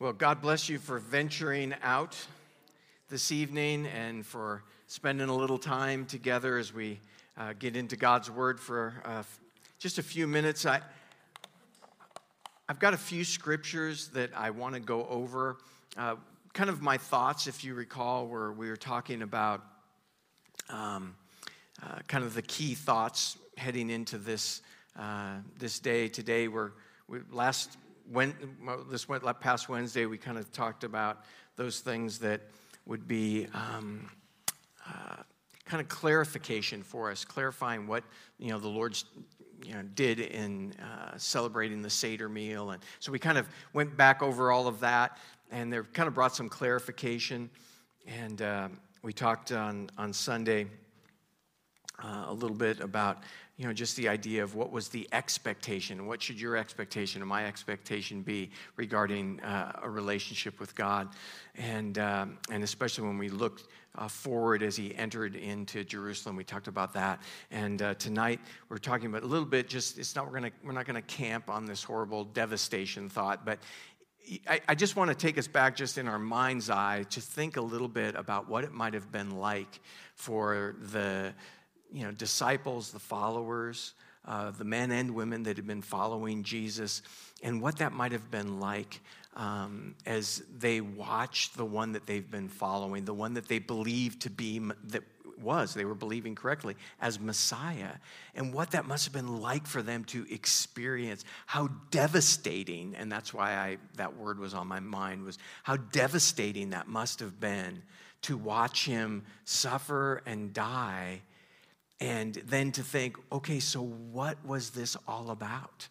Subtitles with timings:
[0.00, 2.16] Well, God bless you for venturing out
[3.08, 7.00] this evening and for spending a little time together as we
[7.36, 9.24] uh, get into God's Word for uh,
[9.80, 10.64] just a few minutes.
[10.66, 10.82] I,
[12.68, 15.56] I've got a few scriptures that I want to go over.
[15.96, 16.14] Uh,
[16.52, 19.64] kind of my thoughts, if you recall, where we were talking about
[20.70, 21.16] um,
[21.82, 24.62] uh, kind of the key thoughts heading into this
[24.96, 26.06] uh, this day.
[26.06, 26.70] Today, we're
[27.08, 27.76] we, last
[28.10, 28.34] when
[28.90, 31.24] this went past Wednesday, we kind of talked about
[31.56, 32.40] those things that
[32.86, 34.10] would be um,
[34.86, 35.16] uh,
[35.64, 38.04] kind of clarification for us, clarifying what
[38.38, 39.04] you know the Lord's
[39.64, 42.70] you know, did in uh, celebrating the Seder meal.
[42.70, 45.18] And so we kind of went back over all of that,
[45.50, 47.50] and they kind of brought some clarification.
[48.06, 48.68] And uh,
[49.02, 50.66] we talked on, on Sunday
[52.02, 53.18] uh, a little bit about
[53.56, 57.28] you know just the idea of what was the expectation what should your expectation and
[57.28, 61.08] my expectation be regarding uh, a relationship with god?
[61.56, 63.64] And um, and especially when we looked
[63.96, 67.20] uh, forward as he entered into jerusalem we talked about that.
[67.50, 70.72] And uh, tonight we're talking about a little bit just it's not we're gonna we're
[70.72, 73.58] not gonna camp on this horrible devastation thought but
[74.46, 77.56] I, I just want to take us back just in our mind's eye to think
[77.56, 79.80] a little bit about what it might have been like
[80.14, 81.32] for the
[81.92, 83.94] you know, disciples, the followers,
[84.26, 87.02] uh, the men and women that had been following Jesus,
[87.42, 89.00] and what that might have been like
[89.36, 94.22] um, as they watched the one that they've been following, the one that they believed
[94.22, 95.02] to be that
[95.40, 97.92] was they were believing correctly as Messiah,
[98.34, 101.24] and what that must have been like for them to experience.
[101.46, 106.70] How devastating, and that's why I that word was on my mind was how devastating
[106.70, 107.82] that must have been
[108.22, 111.22] to watch him suffer and die
[112.00, 115.88] and then to think, okay, so what was this all about?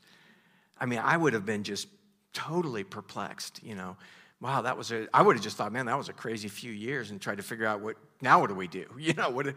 [0.79, 1.88] I mean, I would have been just
[2.34, 3.97] totally perplexed, you know.
[4.40, 6.72] Wow, that was a, I would have just thought, man, that was a crazy few
[6.72, 8.85] years and tried to figure out what, now what do we do?
[8.97, 9.47] You know, what,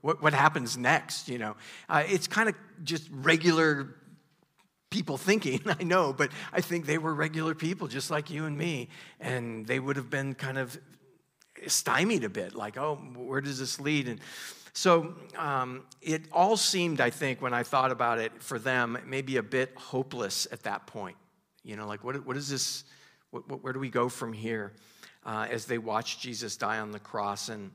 [0.00, 1.56] what, what happens next, you know?
[1.88, 3.94] Uh, it's kind of just regular
[4.88, 8.56] people thinking, I know, but I think they were regular people just like you and
[8.56, 8.88] me.
[9.20, 10.78] And they would have been kind of
[11.66, 14.08] stymied a bit, like, oh, where does this lead?
[14.08, 14.20] And,
[14.72, 19.36] so um, it all seemed, I think, when I thought about it for them, maybe
[19.36, 21.16] a bit hopeless at that point.
[21.62, 22.84] You know, like, what, what is this?
[23.30, 24.72] What, what, where do we go from here?
[25.24, 27.48] Uh, as they watched Jesus die on the cross.
[27.48, 27.70] And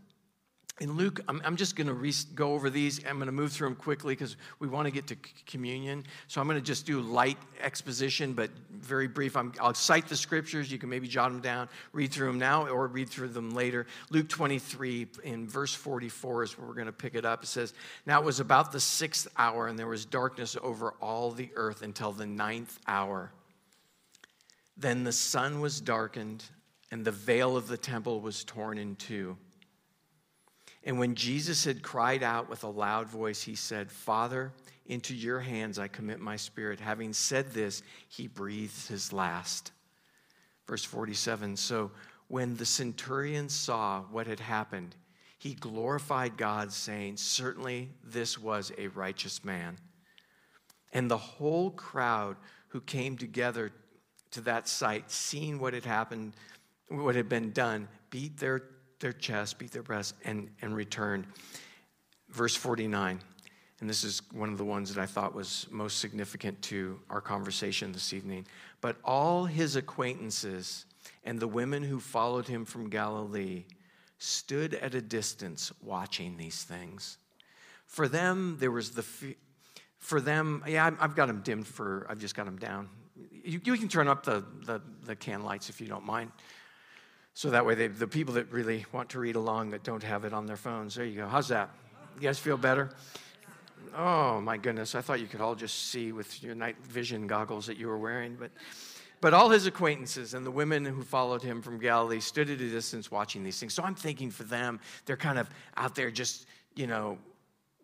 [0.82, 3.00] in Luke, I'm, I'm just going to re- go over these.
[3.06, 6.04] I'm going to move through them quickly because we want to get to c- communion.
[6.28, 9.38] So I'm going to just do light exposition, but very brief.
[9.38, 10.70] i will cite the scriptures.
[10.70, 13.88] You can maybe jot them down, read through them now, or read through them later.
[14.10, 17.44] Luke 23, in verse 44, is where we're going to pick it up.
[17.44, 17.74] It says,
[18.06, 21.84] Now it was about the sixth hour, and there was darkness over all the earth
[21.84, 23.32] until the ninth hour.
[24.76, 26.44] Then the sun was darkened,
[26.92, 29.38] and the veil of the temple was torn in two.
[30.86, 34.54] And when Jesus had cried out with a loud voice, he said, Father,
[34.86, 36.80] into your hands I commit my spirit.
[36.80, 39.72] Having said this, he breathed his last.
[40.68, 41.92] Verse 47 So
[42.28, 44.96] when the centurion saw what had happened,
[45.40, 49.78] he glorified God, saying, Certainly this was a righteous man.
[50.94, 52.38] And the whole crowd
[52.70, 53.72] who came together
[54.32, 56.34] to that sight, seeing what had happened,
[56.90, 58.64] what had been done, beat their
[59.06, 61.28] their chest, beat their breast, and, and returned.
[62.32, 63.22] Verse 49,
[63.80, 67.22] and this is one of the ones that I thought was most significant to our
[67.22, 68.48] conversation this evening.
[68.82, 70.86] But all his acquaintances
[71.24, 73.66] and the women who followed him from Galilee
[74.18, 77.20] stood at a distance watching these things.
[77.86, 79.06] For them, there was the,
[80.00, 82.90] for them, yeah, I've got them dimmed for, I've just got them down.
[83.32, 86.32] You, you can turn up the, the, the can lights if you don't mind.
[87.36, 90.24] So that way, they, the people that really want to read along that don't have
[90.24, 91.28] it on their phones, there you go.
[91.28, 91.70] How's that?
[92.16, 92.92] You guys feel better?
[93.94, 97.68] Oh my goodness, I thought you could all just see with your night vision goggles
[97.68, 98.38] that you were wearing.
[98.40, 98.52] But,
[99.20, 102.70] but all his acquaintances and the women who followed him from Galilee stood at a
[102.70, 103.74] distance watching these things.
[103.74, 107.18] So I'm thinking for them, they're kind of out there just, you know,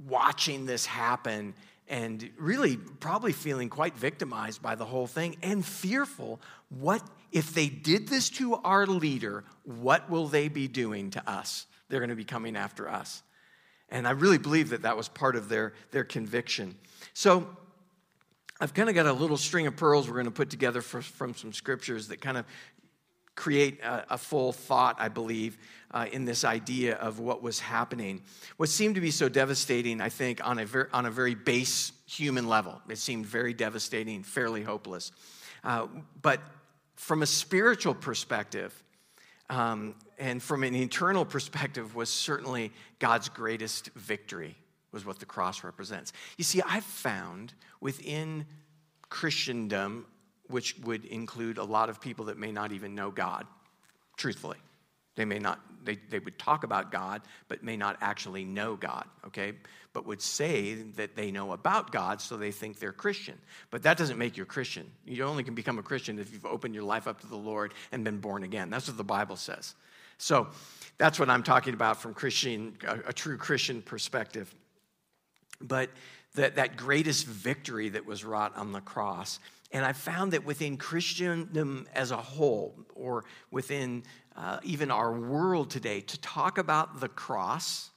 [0.08, 1.54] watching this happen
[1.92, 6.40] and really probably feeling quite victimized by the whole thing and fearful
[6.70, 7.04] what
[7.34, 11.68] if they did this to our leader what will they be doing to us?
[11.90, 13.22] They're going to be coming after us.
[13.90, 16.76] And I really believe that that was part of their, their conviction.
[17.14, 17.46] So
[18.60, 21.02] I've kind of got a little string of pearls we're going to put together for,
[21.02, 22.46] from some scriptures that kind of
[23.36, 25.58] create a, a full thought, I believe,
[25.92, 28.22] uh, in this idea of what was happening.
[28.58, 31.92] What seemed to be so devastating, I think, on a, ver- on a very base
[32.08, 35.12] human level, it seemed very devastating, fairly hopeless.
[35.64, 35.88] Uh,
[36.22, 36.42] but
[36.96, 38.84] from a spiritual perspective,
[39.50, 44.56] um, and from an internal perspective, was certainly God's greatest victory,
[44.92, 46.14] was what the cross represents.
[46.38, 48.46] You see, I've found within
[49.10, 50.06] Christendom,
[50.52, 53.48] which would include a lot of people that may not even know God,
[54.18, 54.58] truthfully.
[55.16, 59.06] They may not, they, they would talk about God, but may not actually know God,
[59.28, 59.54] okay?
[59.94, 63.38] But would say that they know about God, so they think they're Christian.
[63.72, 64.90] But that doesn't make you a Christian.
[65.06, 67.74] You only can become a Christian if you've opened your life up to the Lord
[67.92, 68.70] and been born again.
[68.70, 69.76] That's what the Bible says.
[70.18, 70.48] So
[70.98, 74.54] that's what I'm talking about from Christian, a, a true Christian perspective.
[75.60, 75.90] But
[76.36, 79.40] that, that greatest victory that was wrought on the cross.
[79.74, 84.04] And I found that within Christendom as a whole, or within
[84.36, 87.90] uh, even our world today, to talk about the cross,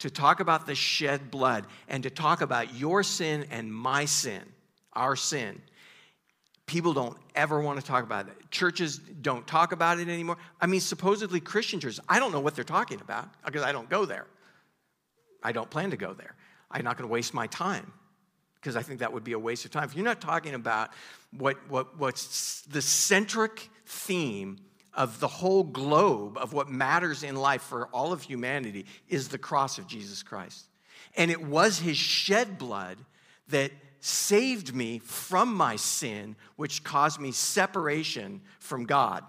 [0.00, 4.42] to talk about the shed blood, and to talk about your sin and my sin,
[4.92, 5.62] our sin.
[6.66, 8.34] People don't ever want to talk about it.
[8.50, 10.38] Churches don't talk about it anymore.
[10.60, 13.88] I mean, supposedly Christian churches, I don't know what they're talking about because I don't
[13.88, 14.26] go there.
[15.42, 16.34] I don't plan to go there.
[16.70, 17.92] I'm not going to waste my time
[18.64, 19.84] because I think that would be a waste of time.
[19.84, 20.88] If you're not talking about
[21.36, 24.56] what, what, what's the centric theme
[24.94, 29.36] of the whole globe of what matters in life for all of humanity is the
[29.36, 30.64] cross of Jesus Christ.
[31.14, 32.96] And it was his shed blood
[33.48, 33.70] that
[34.00, 39.24] saved me from my sin, which caused me separation from God.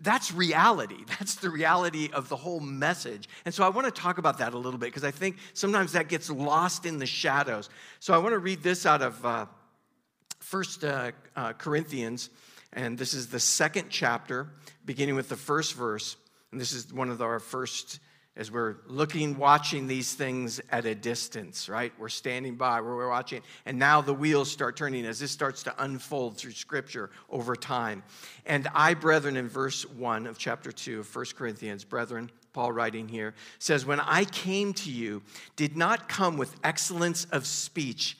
[0.00, 1.04] That's reality.
[1.18, 3.28] That's the reality of the whole message.
[3.44, 5.92] And so I want to talk about that a little bit because I think sometimes
[5.92, 7.68] that gets lost in the shadows.
[8.00, 9.46] So I want to read this out of uh,
[10.38, 12.30] First uh, uh, Corinthians
[12.76, 14.48] and this is the second chapter,
[14.84, 16.16] beginning with the first verse.
[16.52, 18.00] And this is one of our first,
[18.36, 21.92] as we're looking, watching these things at a distance, right?
[21.98, 23.40] We're standing by, we're watching.
[23.64, 28.02] And now the wheels start turning as this starts to unfold through Scripture over time.
[28.44, 33.08] And I, brethren, in verse 1 of chapter 2 of 1 Corinthians, brethren, Paul writing
[33.08, 35.22] here, says, When I came to you,
[35.56, 38.18] did not come with excellence of speech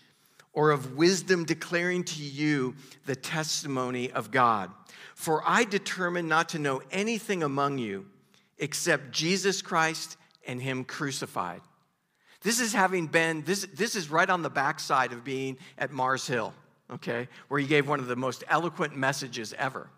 [0.54, 2.74] or of wisdom declaring to you
[3.04, 4.70] the testimony of God.
[5.14, 8.06] For I determined not to know anything among you
[8.58, 10.16] except Jesus Christ
[10.46, 11.60] and Him crucified.
[12.42, 16.26] This is having been, this, this is right on the backside of being at Mars
[16.26, 16.54] Hill,
[16.90, 19.90] okay, where he gave one of the most eloquent messages ever.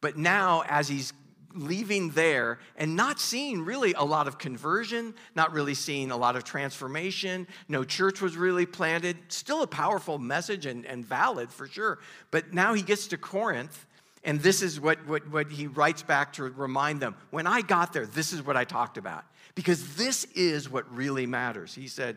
[0.00, 1.12] But now, as he's
[1.54, 6.36] leaving there and not seeing really a lot of conversion, not really seeing a lot
[6.36, 7.46] of transformation.
[7.68, 9.16] No church was really planted.
[9.28, 11.98] Still a powerful message and, and valid for sure.
[12.30, 13.86] But now he gets to Corinth,
[14.24, 17.92] and this is what, what, what he writes back to remind them when I got
[17.92, 19.24] there, this is what I talked about.
[19.54, 21.74] Because this is what really matters.
[21.74, 22.16] He said,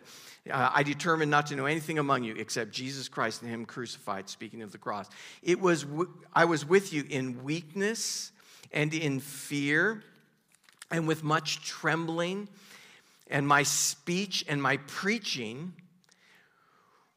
[0.49, 4.29] uh, I determined not to know anything among you except Jesus Christ and Him crucified,
[4.29, 5.09] speaking of the cross.
[5.43, 5.85] It was,
[6.31, 8.31] I was with you in weakness
[8.71, 10.01] and in fear
[10.91, 12.47] and with much trembling.
[13.29, 15.73] And my speech and my preaching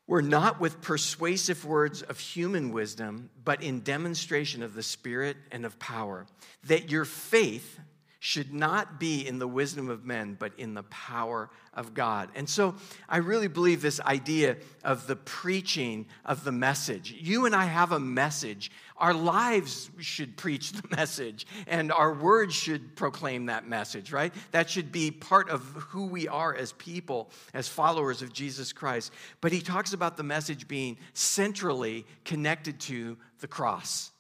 [0.09, 5.65] were not with persuasive words of human wisdom, but in demonstration of the Spirit and
[5.65, 6.27] of power,
[6.65, 7.79] that your faith
[8.21, 12.29] should not be in the wisdom of men, but in the power of God.
[12.35, 12.75] And so
[13.09, 17.13] I really believe this idea of the preaching of the message.
[17.13, 18.73] You and I have a message.
[18.97, 24.35] Our lives should preach the message, and our words should proclaim that message, right?
[24.51, 29.13] That should be part of who we are as people, as followers of Jesus Christ.
[29.41, 34.11] But he talks about the message being centrally connected to the cross,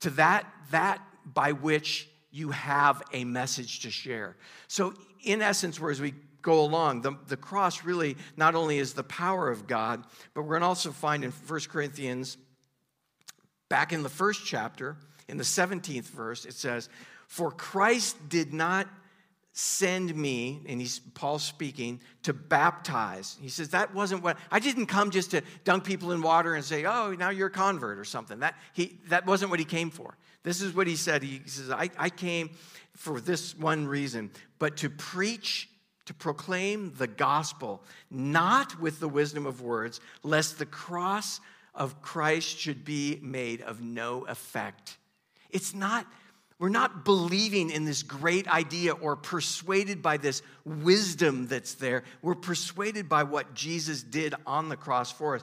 [0.00, 4.34] to that, that by which you have a message to share.
[4.66, 9.04] So, in essence, whereas we go along, the, the cross really not only is the
[9.04, 12.36] power of God, but we're going to also find in 1 Corinthians,
[13.68, 14.96] back in the first chapter,
[15.28, 16.88] in the 17th verse, it says,
[17.28, 18.88] For Christ did not
[19.56, 23.38] send me, and he's Paul speaking, to baptize.
[23.40, 26.64] He says, that wasn't what I didn't come just to dunk people in water and
[26.64, 28.40] say, oh, now you're a convert or something.
[28.40, 30.16] That he that wasn't what he came for.
[30.42, 31.22] This is what he said.
[31.22, 32.50] He says, I, I came
[32.96, 35.68] for this one reason, but to preach,
[36.06, 41.40] to proclaim the gospel, not with the wisdom of words, lest the cross
[41.76, 44.98] of Christ should be made of no effect.
[45.50, 46.06] It's not
[46.60, 52.04] We're not believing in this great idea or persuaded by this wisdom that's there.
[52.22, 55.42] We're persuaded by what Jesus did on the cross for us.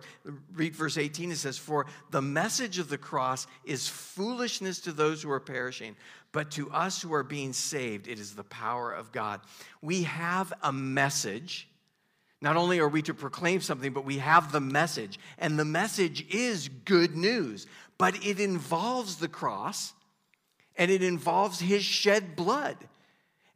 [0.53, 5.21] Read verse 18, it says, For the message of the cross is foolishness to those
[5.21, 5.97] who are perishing,
[6.31, 9.41] but to us who are being saved, it is the power of God.
[9.81, 11.67] We have a message.
[12.41, 15.19] Not only are we to proclaim something, but we have the message.
[15.37, 19.91] And the message is good news, but it involves the cross
[20.81, 22.75] and it involves his shed blood.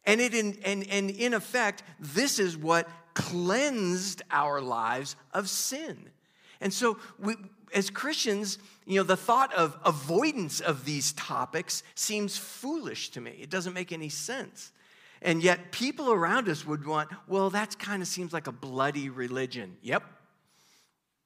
[0.05, 6.11] And, it in, and, and in effect, this is what cleansed our lives of sin.
[6.61, 7.33] And so, we,
[7.73, 13.39] as Christians, you know, the thought of avoidance of these topics seems foolish to me.
[13.41, 14.71] It doesn't make any sense.
[15.23, 19.09] And yet, people around us would want, well, that kind of seems like a bloody
[19.09, 19.77] religion.
[19.81, 20.03] Yep.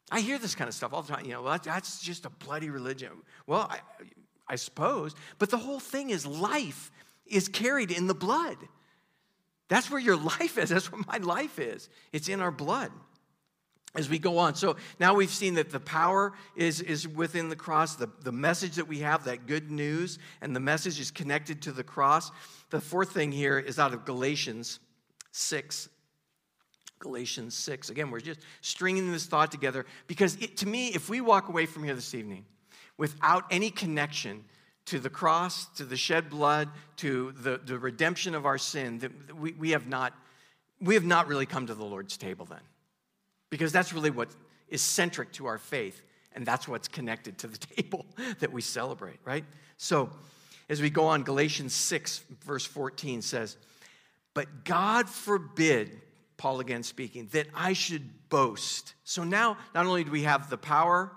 [0.10, 1.26] I hear this kind of stuff all the time.
[1.26, 3.10] You know, that's just a bloody religion.
[3.48, 3.80] Well, I,
[4.50, 5.16] I suppose.
[5.38, 6.92] But the whole thing is life
[7.26, 8.58] is carried in the blood.
[9.68, 10.70] That's where your life is.
[10.70, 11.90] That's where my life is.
[12.12, 12.92] It's in our blood
[13.96, 14.56] as we go on.
[14.56, 18.76] So now we've seen that the power is, is within the cross, the, the message
[18.76, 22.32] that we have, that good news, and the message is connected to the cross.
[22.70, 24.80] The fourth thing here is out of Galatians
[25.32, 25.90] 6.
[27.00, 27.90] Galatians 6.
[27.90, 31.66] Again, we're just stringing this thought together because it, to me, if we walk away
[31.66, 32.46] from here this evening
[33.00, 34.44] without any connection
[34.86, 39.36] to the cross, to the shed blood, to the, the redemption of our sin, that
[39.40, 40.14] we, we, have not,
[40.82, 42.60] we have not really come to the Lord's table then.
[43.50, 44.28] Because that's really what
[44.68, 46.04] is centric to our faith,
[46.34, 48.06] and that's what's connected to the table
[48.40, 49.46] that we celebrate, right?
[49.78, 50.10] So,
[50.68, 53.56] as we go on, Galatians 6, verse 14 says,
[54.34, 56.02] But God forbid,
[56.38, 58.94] Paul again speaking, that I should boast.
[59.04, 61.12] So now, not only do we have the power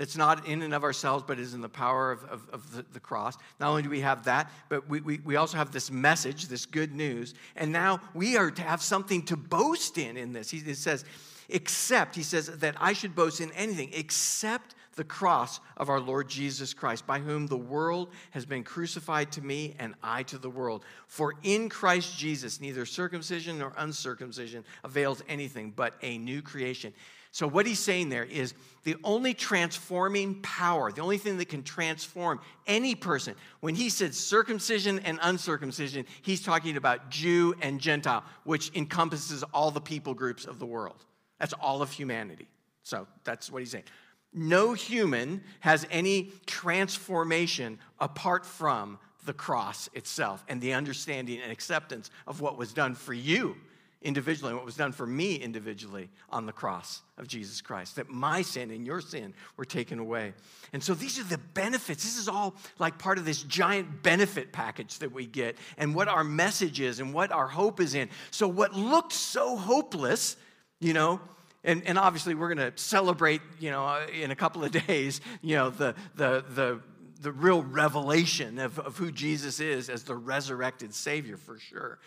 [0.00, 2.86] that's not in and of ourselves, but is in the power of, of, of the,
[2.94, 3.36] the, cross.
[3.60, 6.64] Not only do we have that, but we, we, we also have this message, this
[6.64, 7.34] good news.
[7.54, 10.48] And now we are to have something to boast in in this.
[10.48, 11.04] He, says,
[11.50, 16.30] except, he says, that I should boast in anything except the cross of our Lord
[16.30, 20.48] Jesus Christ, by whom the world has been crucified to me and I to the
[20.48, 20.82] world.
[21.08, 26.94] For in Christ Jesus, neither circumcision nor uncircumcision avails anything, but a new creation.
[27.32, 31.62] So, what he's saying there is the only transforming power, the only thing that can
[31.62, 38.24] transform any person, when he said circumcision and uncircumcision, he's talking about Jew and Gentile,
[38.44, 41.04] which encompasses all the people groups of the world.
[41.38, 42.48] That's all of humanity.
[42.82, 43.84] So, that's what he's saying.
[44.32, 52.10] No human has any transformation apart from the cross itself and the understanding and acceptance
[52.26, 53.56] of what was done for you
[54.02, 57.96] individually what was done for me individually on the cross of Jesus Christ.
[57.96, 60.32] That my sin and your sin were taken away.
[60.72, 62.02] And so these are the benefits.
[62.02, 66.08] This is all like part of this giant benefit package that we get and what
[66.08, 68.08] our message is and what our hope is in.
[68.30, 70.36] So, what looked so hopeless,
[70.80, 71.20] you know,
[71.62, 75.20] and, and obviously we're going to celebrate, you know, uh, in a couple of days,
[75.42, 76.80] you know, the, the, the,
[77.20, 81.98] the real revelation of, of who Jesus is as the resurrected Savior for sure.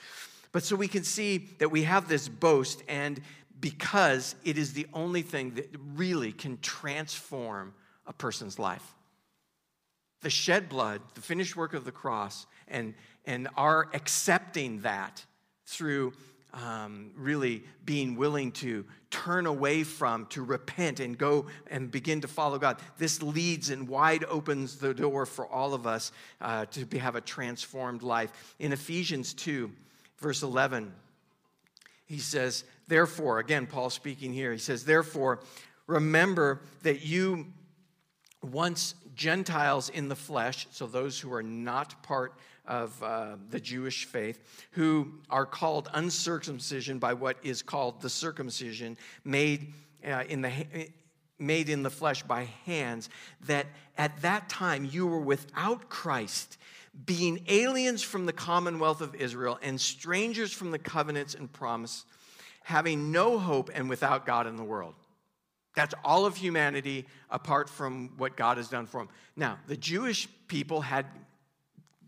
[0.54, 3.20] But so we can see that we have this boast, and
[3.60, 7.74] because it is the only thing that really can transform
[8.06, 8.96] a person's life.
[10.22, 12.94] The shed blood, the finished work of the cross, and,
[13.26, 15.26] and our accepting that
[15.66, 16.14] through
[16.54, 22.28] um, really being willing to turn away from, to repent and go and begin to
[22.28, 22.78] follow God.
[22.98, 27.16] This leads and wide opens the door for all of us uh, to be, have
[27.16, 28.56] a transformed life.
[28.60, 29.72] In Ephesians 2,
[30.24, 30.92] verse 11,
[32.06, 35.42] he says, Therefore, again, Paul speaking here, he says, Therefore,
[35.86, 37.48] remember that you
[38.42, 42.34] once Gentiles in the flesh, so those who are not part
[42.66, 44.40] of uh, the Jewish faith,
[44.72, 49.74] who are called uncircumcision by what is called the circumcision made
[50.08, 50.52] uh, in the
[51.38, 53.10] made in the flesh by hands,
[53.48, 53.66] that
[53.98, 56.58] at that time you were without Christ
[57.06, 62.06] being aliens from the commonwealth of Israel and strangers from the covenants and promise,
[62.64, 64.94] having no hope and without God in the world.
[65.76, 69.10] That's all of humanity apart from what God has done for them.
[69.36, 71.08] Now, the Jewish people had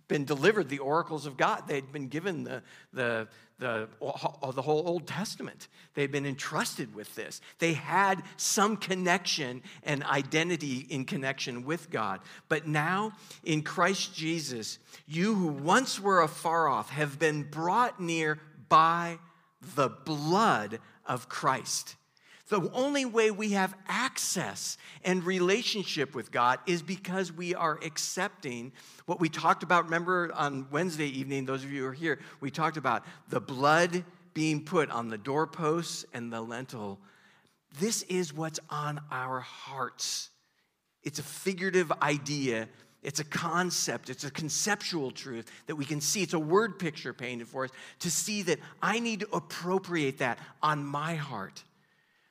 [0.07, 1.63] been delivered the oracles of God.
[1.67, 2.62] They'd been given the,
[2.93, 3.27] the,
[3.59, 5.67] the, uh, the whole Old Testament.
[5.93, 7.41] They'd been entrusted with this.
[7.59, 12.21] They had some connection and identity in connection with God.
[12.50, 18.39] But now, in Christ Jesus, you who once were afar off have been brought near
[18.69, 19.19] by
[19.75, 21.95] the blood of Christ.
[22.47, 28.71] The only way we have access and relationship with God is because we are accepting
[29.07, 29.85] what we talked about.
[29.85, 34.03] Remember on Wednesday evening, those of you who are here, we talked about the blood
[34.35, 36.99] being put on the doorposts and the lintel.
[37.79, 40.29] This is what's on our hearts.
[41.03, 42.67] It's a figurative idea
[43.05, 46.23] it's a concept, it's a conceptual truth that we can see.
[46.23, 50.39] It's a word picture painted for us to see that I need to appropriate that
[50.63, 51.63] on my heart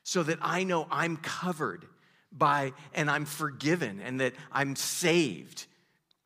[0.04, 1.86] so that I know I'm covered
[2.30, 5.66] by and I'm forgiven and that I'm saved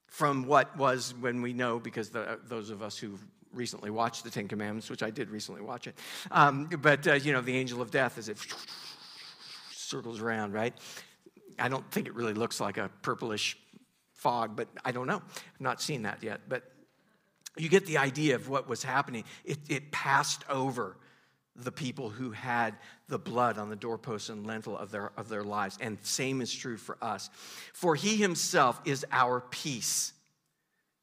[0.07, 3.19] from what was when we know, because the, those of us who
[3.53, 5.97] recently watched the Ten Commandments, which I did recently watch it,
[6.31, 8.39] um, but uh, you know, the angel of death as it
[9.71, 10.75] circles around, right?
[11.59, 13.57] I don't think it really looks like a purplish
[14.13, 15.23] fog, but I don't know.
[15.25, 16.41] I've not seen that yet.
[16.49, 16.65] But
[17.57, 19.25] you get the idea of what was happening.
[19.45, 20.97] It, it passed over
[21.59, 22.75] the people who had
[23.09, 25.77] the blood on the doorpost and lintel of their, of their lives.
[25.81, 27.31] And same is true for us.
[27.73, 30.13] For he himself is our peace.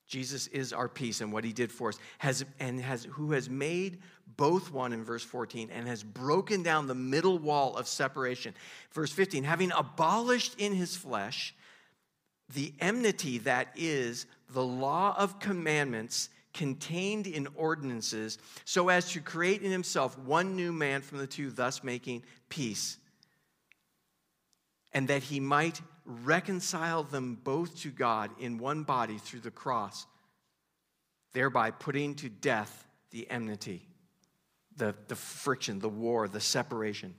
[0.07, 3.49] Jesus is our peace, and what he did for us has and has who has
[3.49, 3.99] made
[4.37, 8.53] both one in verse 14 and has broken down the middle wall of separation.
[8.91, 11.55] Verse 15, having abolished in his flesh
[12.53, 19.61] the enmity that is the law of commandments contained in ordinances, so as to create
[19.61, 22.97] in himself one new man from the two, thus making peace.
[24.93, 30.05] And that he might reconcile them both to God in one body through the cross,
[31.33, 33.85] thereby putting to death the enmity,
[34.77, 37.13] the, the friction, the war, the separation.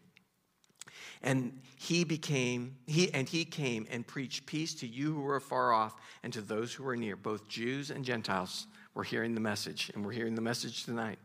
[1.22, 5.72] And he became, he and he came and preached peace to you who were far
[5.72, 7.16] off and to those who were near.
[7.16, 8.66] Both Jews and Gentiles
[8.96, 11.18] were hearing the message, and we're hearing the message tonight.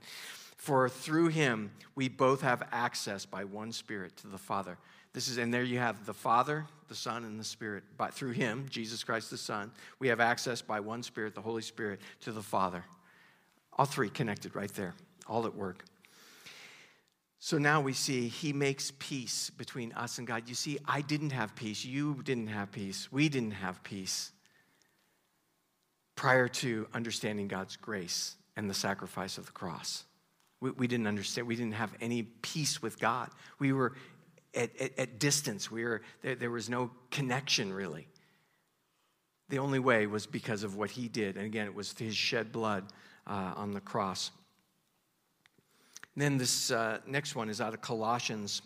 [0.57, 4.77] For through him we both have access by one Spirit to the Father.
[5.13, 7.83] This is, and there you have the Father, the Son, and the Spirit.
[7.97, 11.61] But through him, Jesus Christ the Son, we have access by one Spirit, the Holy
[11.61, 12.83] Spirit, to the Father.
[13.73, 14.93] All three connected right there,
[15.27, 15.85] all at work.
[17.39, 20.47] So now we see he makes peace between us and God.
[20.47, 21.83] You see, I didn't have peace.
[21.83, 23.11] You didn't have peace.
[23.11, 24.31] We didn't have peace
[26.21, 30.03] prior to understanding God's grace and the sacrifice of the cross.
[30.59, 31.47] We, we didn't understand.
[31.47, 33.31] We didn't have any peace with God.
[33.57, 33.93] We were
[34.53, 35.71] at, at, at distance.
[35.71, 38.07] We were, there, there was no connection, really.
[39.49, 41.37] The only way was because of what he did.
[41.37, 42.85] And again, it was his shed blood
[43.25, 44.29] uh, on the cross.
[46.15, 48.61] Then this uh, next one is out of Colossians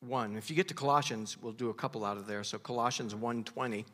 [0.00, 0.36] 1.
[0.38, 2.42] If you get to Colossians, we'll do a couple out of there.
[2.44, 3.84] So Colossians 1:20.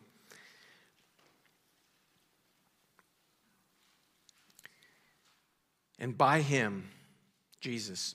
[6.01, 6.89] And by him,
[7.61, 8.15] Jesus,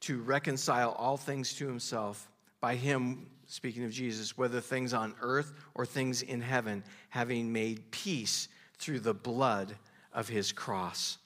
[0.00, 5.52] to reconcile all things to himself, by him, speaking of Jesus, whether things on earth
[5.74, 9.74] or things in heaven, having made peace through the blood
[10.12, 11.18] of his cross.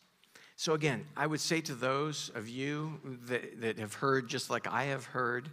[0.57, 4.68] So, again, I would say to those of you that, that have heard just like
[4.68, 5.51] I have heard,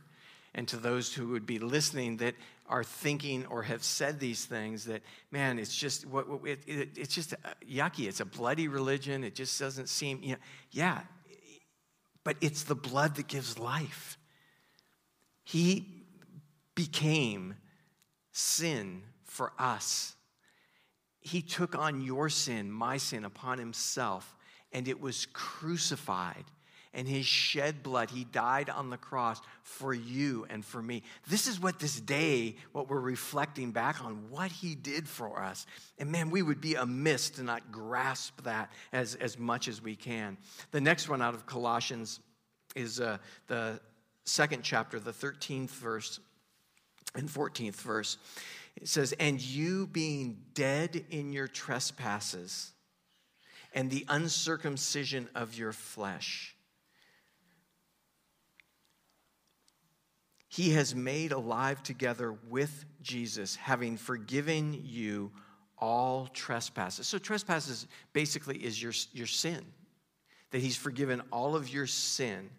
[0.54, 2.36] and to those who would be listening that
[2.70, 5.02] are thinking or have said these things that
[5.32, 8.08] man it's just what it, it, it's just uh, yucky.
[8.08, 9.24] It's a bloody religion.
[9.24, 10.40] It just doesn't seem you know,
[10.72, 11.02] yeah
[12.24, 14.18] but it's the blood that gives life.
[15.44, 16.06] He
[16.76, 17.56] became
[18.32, 20.16] sin for us.
[21.22, 24.36] He took on your sin my sin upon himself
[24.72, 26.46] and it was crucified.
[26.94, 31.04] And his shed blood, he died on the cross for you and for me.
[31.28, 35.68] This is what this day, what we're reflecting back on, what he did for us.
[36.00, 39.96] And man, we would be amiss to not grasp that as, as much as we
[39.96, 40.38] can.
[40.72, 42.22] The next one out of Colossians
[42.76, 43.80] is uh, the
[44.26, 46.20] second chapter, the 13th verse
[47.16, 48.18] and 14th verse.
[48.76, 52.72] It says, And you being dead in your trespasses,
[53.74, 56.56] and the uncircumcision of your flesh.
[60.50, 65.32] He has made alive together with Jesus, having forgiven you
[65.78, 67.08] all trespasses.
[67.08, 69.64] So, trespasses basically is your, your sin,
[70.52, 72.50] that He's forgiven all of your sin.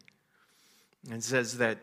[1.10, 1.78] And says that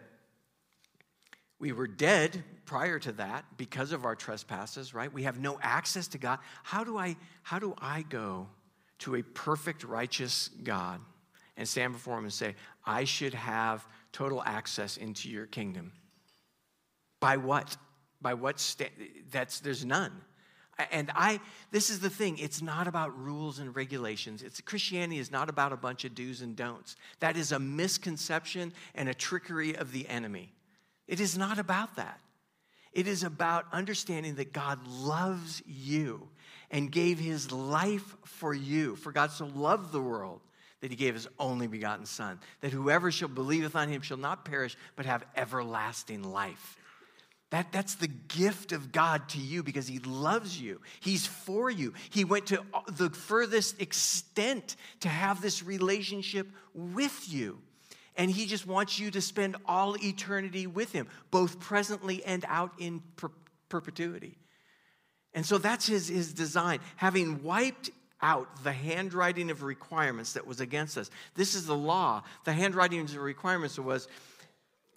[1.59, 5.11] we were dead prior to that because of our trespasses, right?
[5.11, 6.39] We have no access to God.
[6.63, 8.47] How do I, how do I go
[8.99, 11.01] to a perfect, righteous God
[11.57, 15.91] and stand before Him and say, I should have total access into your kingdom.
[17.19, 17.77] By what?
[18.21, 18.59] By what?
[18.59, 18.91] Sta-
[19.31, 20.11] that's there's none.
[20.91, 21.39] And I,
[21.71, 22.37] this is the thing.
[22.37, 24.43] It's not about rules and regulations.
[24.43, 26.95] It's Christianity is not about a bunch of do's and don'ts.
[27.19, 30.53] That is a misconception and a trickery of the enemy.
[31.07, 32.19] It is not about that.
[32.93, 36.29] It is about understanding that God loves you
[36.69, 38.95] and gave his life for you.
[38.95, 40.41] For God so loved the world
[40.81, 44.45] that he gave his only begotten Son, that whoever shall believeth on him shall not
[44.45, 46.77] perish, but have everlasting life.
[47.49, 50.81] That, that's the gift of God to you because He loves you.
[50.99, 51.93] He's for you.
[52.09, 52.61] He went to
[52.91, 57.59] the furthest extent to have this relationship with you.
[58.17, 62.73] And He just wants you to spend all eternity with Him, both presently and out
[62.79, 63.31] in per-
[63.69, 64.37] perpetuity.
[65.33, 66.79] And so that's his, his design.
[66.95, 71.09] Having wiped out the handwriting of requirements that was against us.
[71.35, 72.23] This is the law.
[72.45, 74.07] The handwriting of requirements was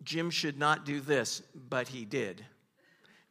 [0.02, 2.44] Jim should not do this, but he did.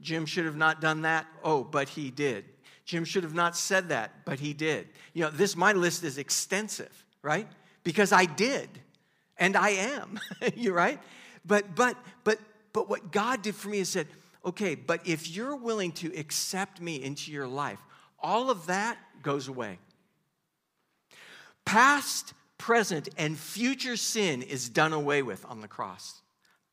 [0.01, 1.25] Jim should have not done that.
[1.43, 2.45] Oh, but he did.
[2.85, 4.87] Jim should have not said that, but he did.
[5.13, 7.47] You know, this my list is extensive, right?
[7.83, 8.69] Because I did
[9.37, 10.19] and I am.
[10.55, 10.99] you right?
[11.45, 12.39] But but but
[12.73, 14.07] but what God did for me is said,
[14.45, 17.79] "Okay, but if you're willing to accept me into your life,
[18.21, 19.79] all of that goes away.
[21.65, 26.21] Past, present, and future sin is done away with on the cross.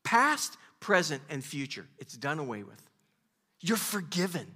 [0.03, 2.81] Past, present, and future, it's done away with.
[3.59, 4.47] You're forgiven.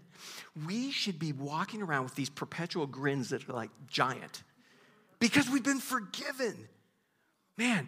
[0.65, 4.43] We should be walking around with these perpetual grins that are like giant
[5.19, 6.67] because we've been forgiven.
[7.58, 7.88] Man,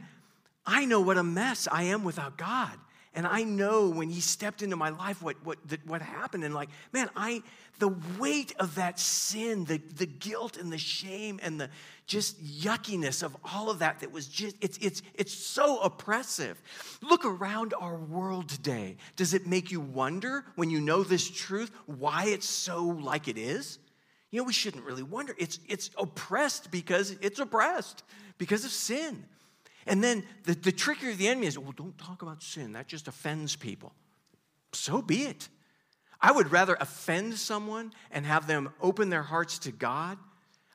[0.66, 2.78] I know what a mess I am without God.
[3.16, 6.44] And I know when he stepped into my life what, what, what happened.
[6.44, 7.44] And like, man, I,
[7.78, 11.70] the weight of that sin, the, the guilt and the shame and the
[12.08, 16.62] just yuckiness of all of that, that was just, it's, it's, it's so oppressive.
[17.02, 18.98] Look around our world today.
[19.16, 23.38] Does it make you wonder when you know this truth why it's so like it
[23.38, 23.78] is?
[24.32, 25.36] You know, we shouldn't really wonder.
[25.38, 28.04] It's, it's oppressed because it's oppressed
[28.40, 29.24] because of sin.
[29.86, 32.74] And then the, the trickery of the enemy is, well, don't talk about sin.
[32.74, 33.94] That just offends people.
[34.74, 35.50] So be it.
[36.22, 40.18] I would rather offend someone and have them open their hearts to God.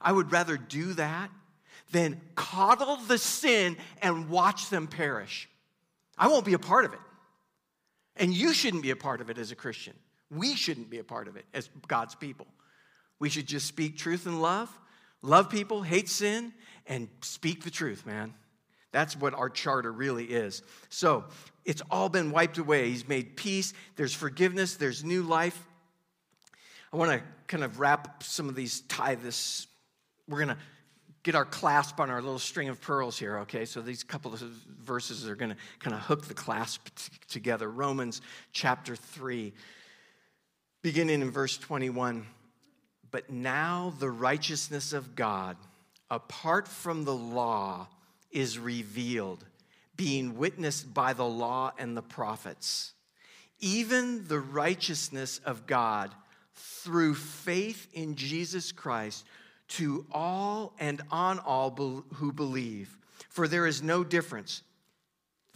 [0.01, 1.31] I would rather do that
[1.91, 5.49] than coddle the sin and watch them perish.
[6.19, 6.99] I won't be a part of it.
[8.17, 9.95] And you shouldn't be a part of it as a Christian.
[10.31, 12.47] We shouldn't be a part of it as God's people.
[13.19, 14.71] We should just speak truth and love,
[15.23, 16.53] love people, hate sin,
[16.87, 18.35] and speak the truth, man.
[18.93, 20.63] That's what our charter really is.
[20.89, 21.25] So
[21.65, 22.89] it's all been wiped away.
[22.89, 25.67] He's made peace, there's forgiveness, there's new life.
[26.93, 29.67] I want to kind of wrap some of these, tie this.
[30.27, 30.63] We're going to
[31.23, 33.67] get our clasp on our little string of pearls here, okay?
[33.67, 37.71] So these couple of verses are going to kind of hook the clasp t- together.
[37.71, 38.23] Romans
[38.53, 39.53] chapter 3,
[40.81, 42.27] beginning in verse 21.
[43.11, 45.59] But now the righteousness of God,
[46.11, 47.89] apart from the law,
[48.31, 49.45] is revealed,
[49.97, 52.93] being witnessed by the law and the prophets.
[53.61, 56.15] Even the righteousness of God
[56.55, 59.25] through faith in Jesus Christ
[59.69, 62.97] to all and on all who believe.
[63.29, 64.63] For there is no difference.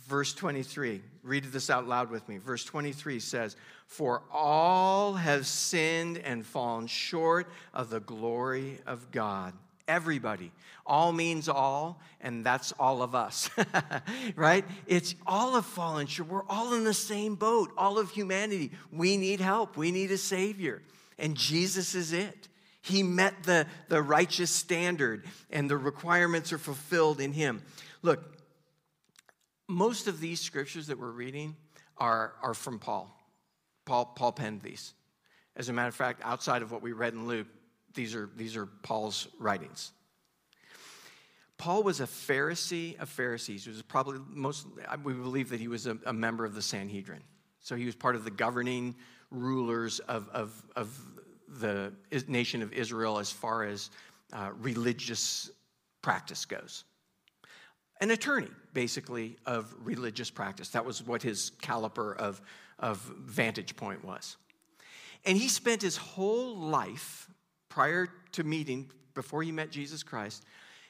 [0.07, 2.37] Verse 23, read this out loud with me.
[2.39, 3.57] Verse 23 says,
[3.87, 9.55] For all have sinned and fallen short of the glory of God
[9.89, 10.53] everybody.
[10.87, 13.51] All means all, and that's all of us,
[14.37, 14.65] right?
[14.87, 16.29] It's all of fallen short.
[16.29, 18.73] We're all in the same boat, all of humanity.
[18.91, 20.83] We need help, we need a Savior,
[21.19, 22.49] and Jesus is it.
[22.83, 27.63] He met the, the righteous standard, and the requirements are fulfilled in Him.
[28.03, 28.21] Look,
[29.69, 31.57] most of these scriptures that we're reading
[31.97, 33.17] are, are from Paul.
[33.85, 34.07] Paul.
[34.17, 34.95] Paul penned these.
[35.57, 37.47] As a matter of fact, outside of what we read in Luke,
[37.95, 39.93] these are, these are Paul's writings.
[41.59, 43.65] Paul was a Pharisee of Pharisees.
[43.65, 44.67] He was probably most,
[45.05, 47.23] we believe that he was a, a, member of the Sanhedrin.
[47.61, 48.97] So he was part of the governing
[49.31, 50.99] rulers of, of, of
[51.49, 51.93] the
[52.27, 53.91] nation of Israel as far as
[54.33, 55.51] uh, religious
[56.03, 56.85] practice goes.
[58.01, 60.71] An attorney, basically, of religious practice.
[60.71, 62.41] That was what his caliper of,
[62.81, 64.37] of vantage point was.
[65.25, 67.29] And he spent his whole life
[67.73, 70.45] prior to meeting, before he met Jesus Christ,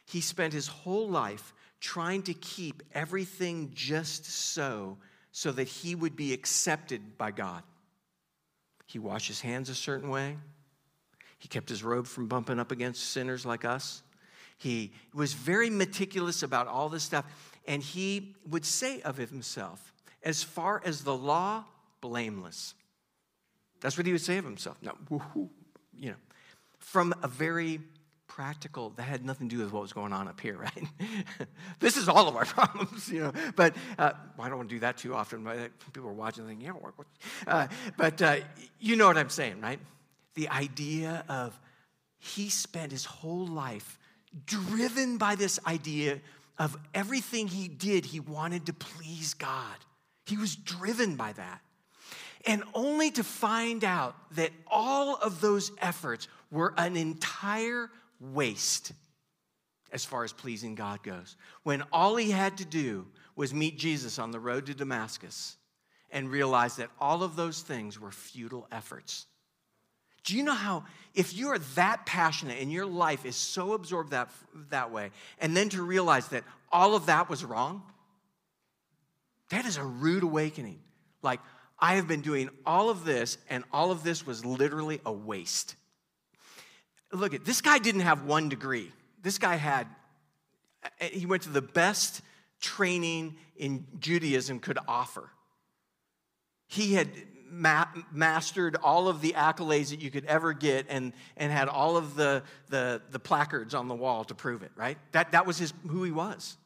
[0.04, 4.98] he spent his whole life trying to keep everything just so,
[5.30, 7.62] so that he would be accepted by God.
[8.86, 10.36] He washed his hands a certain way.
[11.38, 14.02] He kept his robe from bumping up against sinners like us.
[14.58, 17.24] He was very meticulous about all this stuff.
[17.66, 19.92] And he would say of himself,
[20.24, 21.64] as far as the law,
[22.00, 22.74] blameless.
[23.80, 24.78] That's what he would say of himself.
[24.82, 24.96] Now,
[25.96, 26.16] you know,
[26.82, 27.80] from a very
[28.26, 30.86] practical, that had nothing to do with what was going on up here, right?
[31.80, 33.32] this is all of our problems, you know.
[33.56, 35.44] But uh, I don't want to do that too often.
[35.44, 36.72] But people are watching thinking, yeah?
[37.46, 38.36] Uh, but uh,
[38.78, 39.78] you know what I'm saying, right?
[40.34, 41.58] The idea of
[42.18, 43.98] he spent his whole life
[44.46, 46.20] driven by this idea
[46.58, 49.76] of everything he did, he wanted to please God.
[50.26, 51.60] He was driven by that.
[52.46, 58.92] And only to find out that all of those efforts were an entire waste
[59.90, 61.36] as far as pleasing God goes.
[61.64, 65.56] When all he had to do was meet Jesus on the road to Damascus
[66.10, 69.26] and realize that all of those things were futile efforts.
[70.24, 70.84] Do you know how,
[71.14, 74.30] if you are that passionate and your life is so absorbed that,
[74.70, 75.10] that way,
[75.40, 77.82] and then to realize that all of that was wrong,
[79.48, 80.78] that is a rude awakening.
[81.22, 81.40] Like,
[81.78, 85.74] I have been doing all of this, and all of this was literally a waste.
[87.12, 88.90] Look at this guy didn't have one degree.
[89.22, 89.86] This guy had,
[91.00, 92.22] eh, he went to the best
[92.60, 95.28] training in Judaism could offer.
[96.66, 97.08] He had
[97.50, 101.96] ma- mastered all of the accolades that you could ever get and, and had all
[101.96, 104.96] of the, the, the placards on the wall to prove it, right?
[105.12, 106.56] That, that was his, who he was.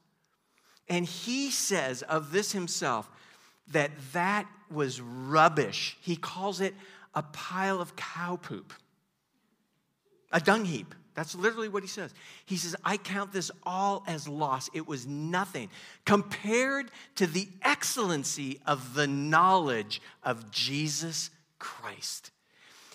[0.89, 3.11] And he says of this himself
[3.73, 5.99] that that was rubbish.
[6.01, 6.75] He calls it
[7.15, 8.73] a pile of cow poop,
[10.33, 10.95] a dung heap.
[11.15, 12.13] That's literally what he says.
[12.45, 14.69] He says, I count this all as loss.
[14.75, 15.71] It was nothing
[16.05, 22.33] compared to the excellency of the knowledge of Jesus Christ.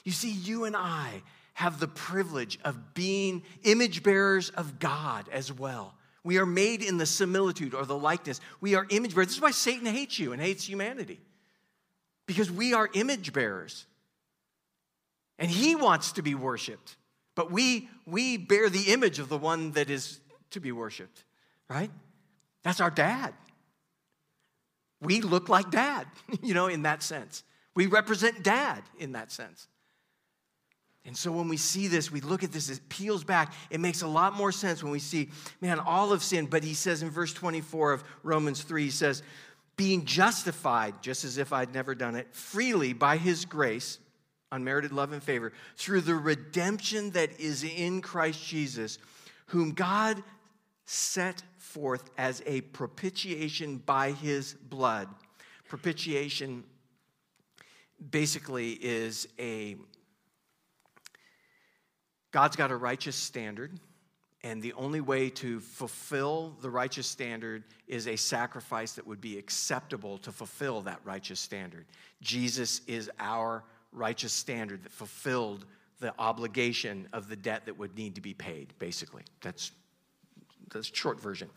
[0.04, 5.52] You see, you and I have the privilege of being image bearers of God as
[5.52, 5.96] well.
[6.24, 8.40] We are made in the similitude or the likeness.
[8.60, 9.30] We are image bearers.
[9.30, 11.20] This is why Satan hates you and hates humanity,
[12.28, 13.88] because we are image bearers.
[15.40, 16.98] And he wants to be worshiped.
[17.36, 20.20] But we, we bear the image of the one that is
[20.52, 21.24] to be worshiped,
[21.70, 21.92] right?
[22.64, 23.34] That's our dad.
[25.02, 26.08] We look like dad,
[26.44, 27.44] you know, in that sense.
[27.74, 29.68] We represent dad in that sense.
[31.04, 33.54] And so when we see this, we look at this, it peels back.
[33.72, 36.46] It makes a lot more sense when we see, man, all of sin.
[36.46, 39.24] But he says in verse 24 of Romans 3, he says,
[39.78, 43.98] being justified, just as if I'd never done it, freely by his grace
[44.52, 48.98] unmerited love and favor, through the redemption that is in Christ Jesus,
[49.48, 50.22] whom God
[50.86, 55.08] set forth as a propitiation by his blood.
[55.68, 56.64] Propitiation
[58.10, 59.78] basically is a
[62.32, 63.78] God's got a righteous standard,
[64.42, 69.38] and the only way to fulfill the righteous standard is a sacrifice that would be
[69.38, 71.86] acceptable to fulfill that righteous standard.
[72.22, 75.66] Jesus is our righteous standard that fulfilled
[76.00, 79.24] the obligation of the debt that would need to be paid, basically.
[79.42, 79.72] That's
[80.72, 81.50] the short version.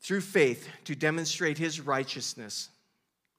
[0.00, 2.70] Through faith, to demonstrate his righteousness.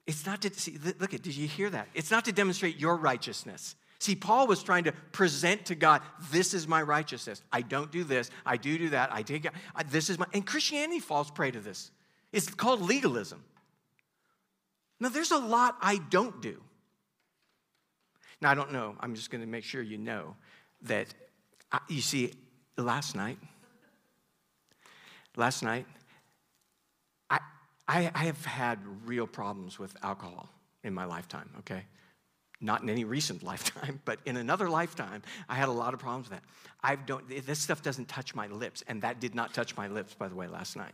[0.08, 1.88] It's not to see, look at, did you hear that?
[1.94, 3.76] It's not to demonstrate your righteousness.
[4.00, 6.02] See, Paul was trying to present to God,
[6.32, 7.42] this is my righteousness.
[7.52, 8.32] I don't do this.
[8.46, 9.14] I do do that.
[9.14, 9.48] I take
[9.90, 11.92] this is my, and Christianity falls prey to this.
[12.32, 13.44] It's called legalism.
[15.02, 16.62] Now, there's a lot I don't do.
[18.40, 18.96] Now, I don't know.
[19.00, 20.36] I'm just going to make sure you know
[20.84, 21.08] that,
[21.72, 22.34] I, you see,
[22.78, 23.40] last night,
[25.36, 25.88] last night,
[27.32, 27.40] I,
[27.88, 30.50] I, I have had real problems with alcohol
[30.84, 31.84] in my lifetime, okay?
[32.62, 36.30] Not in any recent lifetime, but in another lifetime, I had a lot of problems
[36.30, 36.46] with that.
[36.84, 40.14] I don't, this stuff doesn't touch my lips, and that did not touch my lips,
[40.14, 40.94] by the way, last night.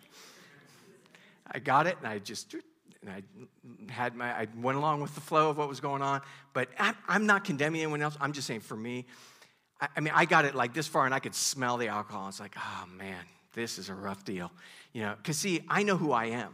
[1.52, 2.50] I got it, and I just
[3.02, 6.22] and I had my, I went along with the flow of what was going on.
[6.54, 6.70] But
[7.08, 8.18] I'm not condemning anyone else.
[8.20, 9.06] I'm just saying for me,
[9.80, 12.28] I, I mean, I got it like this far and I could smell the alcohol.
[12.28, 14.52] It's like, oh man, this is a rough deal.
[14.94, 16.54] You know, because see, I know who I am.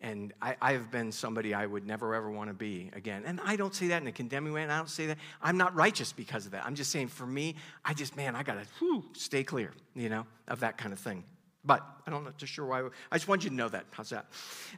[0.00, 3.22] And I, I, have been somebody I would never ever want to be again.
[3.24, 5.18] And I don't say that in a condemning way, and I don't say that.
[5.40, 6.66] I'm not righteous because of that.
[6.66, 10.26] I'm just saying for me, I just, man, I got to stay clear, you know,
[10.48, 11.22] of that kind of thing.
[11.64, 12.82] But I don't know just sure why.
[13.12, 13.86] I just want you to know that.
[13.92, 14.26] How's that?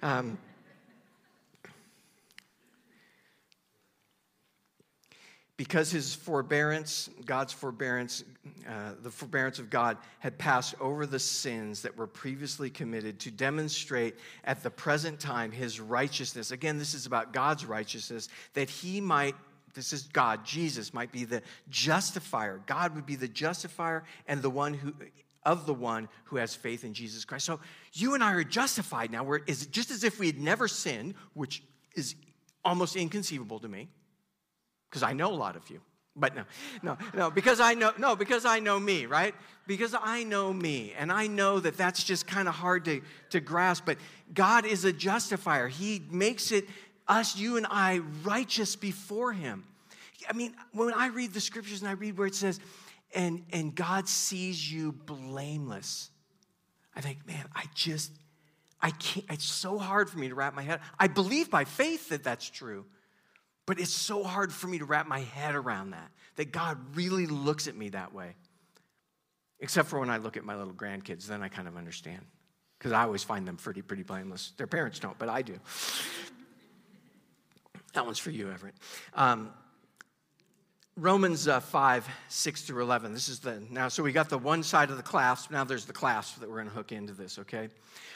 [0.02, 0.36] Um,
[5.56, 8.24] because his forbearance, God's forbearance,
[8.68, 13.30] uh, the forbearance of God had passed over the sins that were previously committed to
[13.30, 16.50] demonstrate at the present time his righteousness.
[16.50, 19.36] Again, this is about God's righteousness, that he might,
[19.74, 21.40] this is God, Jesus might be the
[21.70, 22.60] justifier.
[22.66, 24.92] God would be the justifier and the one who,
[25.44, 27.44] of the one who has faith in Jesus Christ.
[27.44, 27.60] So
[27.92, 29.22] you and I are justified now.
[29.22, 31.62] We're, just as if we had never sinned, which
[31.94, 32.16] is
[32.64, 33.88] almost inconceivable to me
[34.94, 35.80] because I know a lot of you,
[36.16, 36.44] But no,
[36.80, 39.34] no, no, because I know, no, because I know me, right?
[39.66, 43.40] Because I know me, and I know that that's just kind of hard to, to
[43.40, 43.84] grasp.
[43.84, 43.98] But
[44.32, 45.66] God is a justifier.
[45.66, 46.68] He makes it
[47.08, 49.64] us, you and I, righteous before Him.
[50.28, 52.60] I mean, when I read the scriptures and I read where it says,
[53.12, 56.10] and, and God sees you blameless,
[56.94, 58.12] I think, man, I just,
[58.80, 60.78] I can't, it's so hard for me to wrap my head.
[60.96, 62.84] I believe by faith that that's true.
[63.66, 67.26] But it's so hard for me to wrap my head around that, that God really
[67.26, 68.34] looks at me that way.
[69.60, 72.22] Except for when I look at my little grandkids, then I kind of understand.
[72.78, 74.52] Because I always find them pretty, pretty blameless.
[74.58, 75.58] Their parents don't, but I do.
[77.94, 78.74] that one's for you, Everett.
[79.14, 79.50] Um,
[80.96, 83.12] Romans uh, 5, 6 through 11.
[83.12, 85.50] This is the, now, so we got the one side of the clasp.
[85.50, 87.68] Now there's the clasp that we're going to hook into this, okay?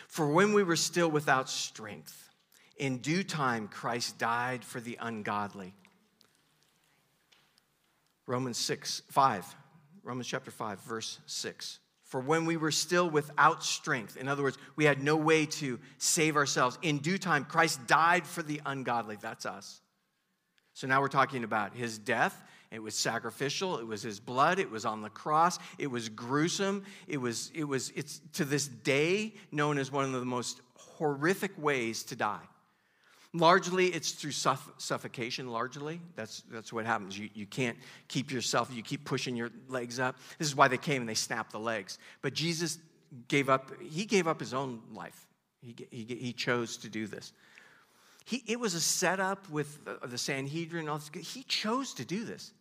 [0.06, 2.27] For when we were still without strength,
[2.78, 5.74] in due time, Christ died for the ungodly.
[8.26, 9.56] Romans 6, 5.
[10.02, 11.80] Romans chapter 5, verse 6.
[12.04, 15.78] For when we were still without strength, in other words, we had no way to
[15.98, 19.18] save ourselves, in due time, Christ died for the ungodly.
[19.20, 19.82] That's us.
[20.72, 22.42] So now we're talking about his death.
[22.70, 23.78] It was sacrificial.
[23.78, 24.58] It was his blood.
[24.58, 25.58] It was on the cross.
[25.78, 26.84] It was gruesome.
[27.06, 31.52] It was, it was, it's to this day known as one of the most horrific
[31.58, 32.44] ways to die.
[33.34, 36.00] Largely, it's through suff- suffocation, largely.
[36.16, 37.18] That's, that's what happens.
[37.18, 37.76] You, you can't
[38.08, 40.16] keep yourself, you keep pushing your legs up.
[40.38, 41.98] This is why they came and they snapped the legs.
[42.22, 42.78] But Jesus
[43.28, 45.26] gave up, he gave up his own life.
[45.60, 47.32] He, he, he chose to do this.
[48.24, 50.88] He, it was a setup with the, the Sanhedrin.
[51.14, 52.52] He chose to do this.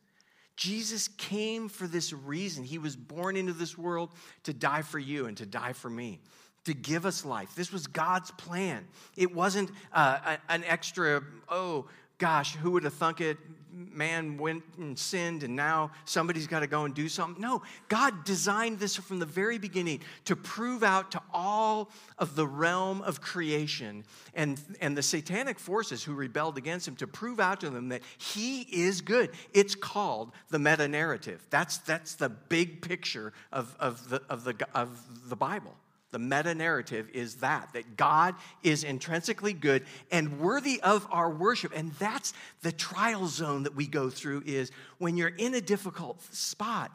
[0.58, 2.64] Jesus came for this reason.
[2.64, 4.10] He was born into this world
[4.44, 6.20] to die for you and to die for me
[6.68, 7.56] to give us life.
[7.56, 8.86] This was God's plan.
[9.16, 11.86] It wasn't uh, an extra, oh
[12.18, 13.38] gosh, who would have thunk it?
[13.72, 17.42] Man went and sinned, and now somebody's got to go and do something.
[17.42, 22.46] No, God designed this from the very beginning to prove out to all of the
[22.46, 24.04] realm of creation
[24.34, 28.02] and, and the satanic forces who rebelled against him to prove out to them that
[28.18, 29.30] he is good.
[29.54, 31.46] It's called the meta narrative.
[31.50, 35.76] That's, that's the big picture of, of, the, of, the, of the Bible.
[36.18, 41.72] The meta narrative is that, that God is intrinsically good and worthy of our worship.
[41.76, 46.24] And that's the trial zone that we go through is when you're in a difficult
[46.34, 46.90] spot.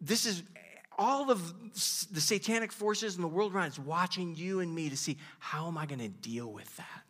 [0.00, 0.42] This is
[0.96, 1.52] all of
[2.10, 5.68] the satanic forces in the world around is watching you and me to see how
[5.68, 7.02] am I going to deal with that?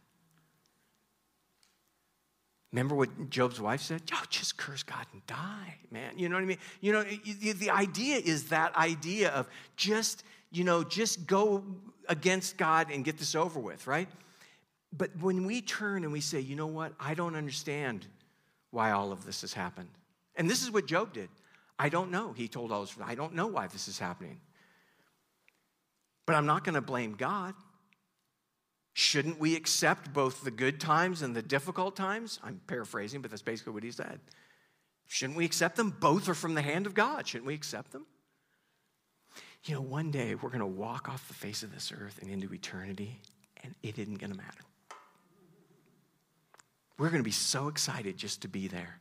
[2.73, 4.03] Remember what Job's wife said?
[4.13, 6.19] Oh, just curse God and die, man.
[6.19, 6.59] You know what I mean?
[6.81, 11.65] You know, the idea is that idea of just you know, just go
[12.09, 14.09] against God and get this over with, right?
[14.97, 18.07] But when we turn and we say, you know what, I don't understand
[18.71, 19.89] why all of this has happened.
[20.37, 21.29] And this is what Job did.
[21.79, 22.33] I don't know.
[22.33, 24.41] He told all his friends, I don't know why this is happening.
[26.27, 27.55] But I'm not going to blame God.
[28.93, 32.39] Shouldn't we accept both the good times and the difficult times?
[32.45, 34.21] I'm paraphrasing, but that's basically what he said.
[35.09, 35.91] Shouldn't we accept them?
[35.91, 37.27] Both are from the hand of God.
[37.27, 38.07] Shouldn't we accept them?
[39.65, 42.31] You know, one day we're going to walk off the face of this earth and
[42.31, 43.21] into eternity,
[43.63, 44.61] and it isn't going to matter.
[46.99, 48.99] We're going to be so excited just to be there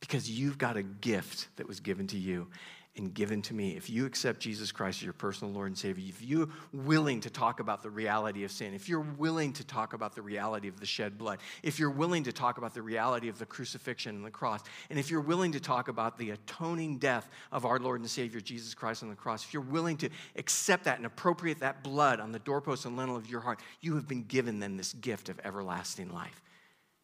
[0.00, 2.48] because you've got a gift that was given to you
[2.96, 3.76] and given to me.
[3.76, 7.30] If you accept Jesus Christ as your personal Lord and Savior, if you're willing to
[7.30, 10.78] talk about the reality of sin, if you're willing to talk about the reality of
[10.78, 14.24] the shed blood, if you're willing to talk about the reality of the crucifixion and
[14.24, 18.00] the cross, and if you're willing to talk about the atoning death of our Lord
[18.00, 21.60] and Savior Jesus Christ on the cross, if you're willing to accept that and appropriate
[21.60, 24.76] that blood on the doorpost and lintel of your heart, you have been given then
[24.76, 26.40] this gift of everlasting life.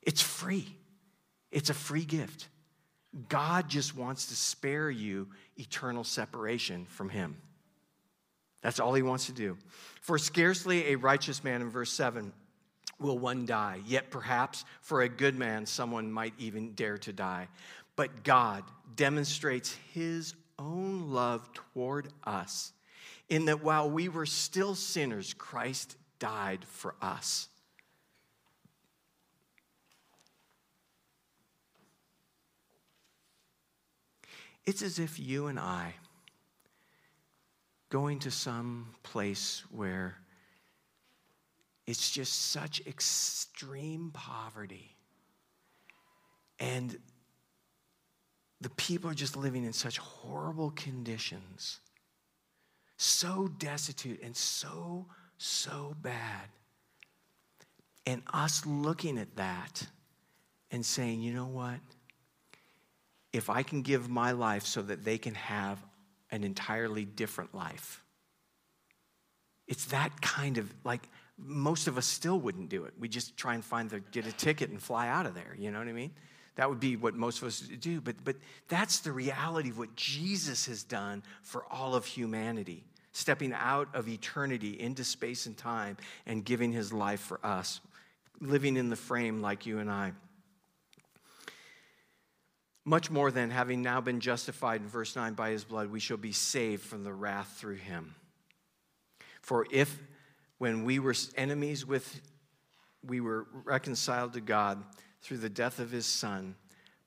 [0.03, 0.77] It's free.
[1.51, 2.49] It's a free gift.
[3.29, 7.37] God just wants to spare you eternal separation from Him.
[8.63, 9.57] That's all He wants to do.
[10.01, 12.33] For scarcely a righteous man, in verse 7,
[12.99, 17.49] will one die, yet perhaps for a good man, someone might even dare to die.
[17.97, 18.63] But God
[18.95, 22.73] demonstrates His own love toward us
[23.31, 27.49] in that while we were still sinners, Christ died for us.
[34.67, 35.95] It's as if you and I
[37.89, 40.17] going to some place where
[41.87, 44.97] it's just such extreme poverty
[46.61, 46.97] and
[48.61, 51.81] the people are just living in such horrible conditions,
[52.99, 55.07] so destitute and so,
[55.39, 56.49] so bad.
[58.07, 59.87] And us looking at that
[60.71, 61.81] and saying, you know what?
[63.33, 65.79] If I can give my life so that they can have
[66.31, 68.03] an entirely different life.
[69.67, 71.09] It's that kind of like
[71.39, 72.95] most of us still wouldn't do it.
[72.99, 75.55] We just try and find the get a ticket and fly out of there.
[75.57, 76.11] You know what I mean?
[76.57, 78.01] That would be what most of us do.
[78.01, 78.37] But but
[78.69, 84.09] that's the reality of what Jesus has done for all of humanity, stepping out of
[84.09, 87.81] eternity into space and time and giving his life for us,
[88.41, 90.13] living in the frame like you and I.
[92.91, 96.17] Much more than having now been justified in verse 9 by his blood, we shall
[96.17, 98.17] be saved from the wrath through him.
[99.43, 99.97] For if
[100.59, 102.21] when we were enemies with,
[103.07, 104.83] we were reconciled to God
[105.23, 106.57] through the death of his son,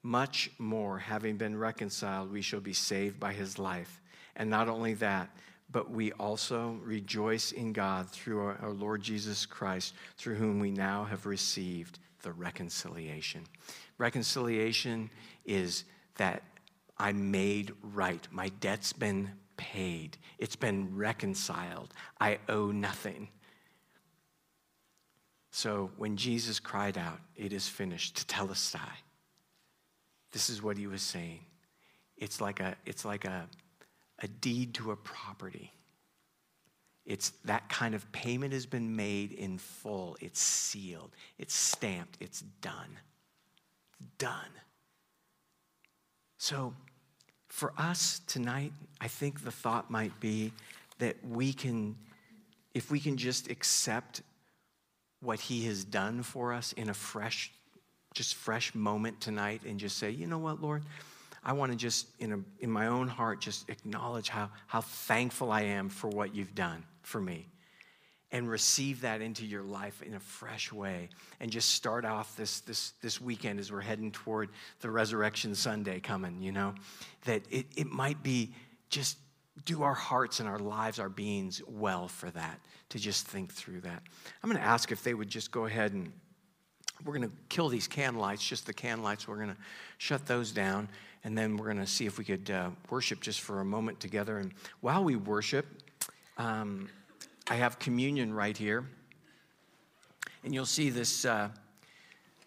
[0.03, 4.01] much more, having been reconciled, we shall be saved by his life.
[4.37, 5.35] And not only that,
[5.69, 10.71] but we also rejoice in God through our, our, Lord Jesus Christ, through whom we
[10.71, 13.43] now have received the reconciliation.
[13.97, 15.09] Reconciliation
[15.45, 15.83] is
[16.15, 16.43] that
[16.97, 18.27] I'm made right.
[18.31, 21.93] My debt's been paid, it's been reconciled.
[22.19, 23.29] I owe nothing.
[25.51, 28.79] So when Jesus cried out, It is finished, tetelestai,
[30.31, 31.41] this is what he was saying.
[32.17, 33.47] It's like a, it's like a,
[34.19, 35.71] a deed to a property.
[37.05, 40.15] It's that kind of payment has been made in full.
[40.21, 42.99] It's sealed, it's stamped, it's done.
[44.17, 44.51] Done.
[46.37, 46.73] So,
[47.47, 50.51] for us tonight, I think the thought might be
[50.99, 51.95] that we can,
[52.73, 54.21] if we can just accept
[55.21, 57.51] what He has done for us in a fresh,
[58.13, 60.83] just fresh moment tonight and just say, you know what, Lord?
[61.45, 65.51] I want to just, in, a, in my own heart, just acknowledge how, how thankful
[65.51, 67.47] I am for what you've done for me.
[68.31, 71.09] And receive that into your life in a fresh way.
[71.39, 75.99] And just start off this, this, this weekend as we're heading toward the resurrection sunday
[75.99, 76.73] coming you know?
[77.25, 78.53] That it, it might be
[78.89, 79.17] just
[79.65, 83.81] do our hearts and our lives our beings well for that to just think through
[83.81, 84.01] that.
[84.41, 86.11] I'm going to ask if they would just go ahead and
[87.05, 89.27] we're going to kill these can lights just the can lights.
[89.27, 89.57] We're going to
[89.97, 90.87] shut those down
[91.23, 93.99] and then we're going to see if we could uh, worship just for a moment
[93.99, 95.65] together and while we worship
[96.37, 96.89] um,
[97.49, 98.85] I have communion right here.
[100.43, 101.49] And you'll see this uh,